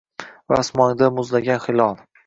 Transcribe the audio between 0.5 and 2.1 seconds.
Va osmonda muzlagan hilol